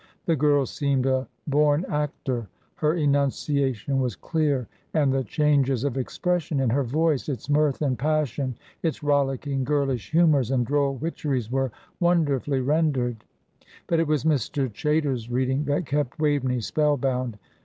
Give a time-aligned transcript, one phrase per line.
[0.25, 2.47] The girl seemed a born actor.
[2.77, 7.99] Her enunciation was clear, and the changes of expression in her voice, its mirth and
[7.99, 13.23] passion, its rollicking, girlish humours and droll witcheries, were wonderfully rendered.
[13.85, 14.73] But it was Mr.
[14.73, 17.37] Chaytor's reading that kept Waveney spell bound.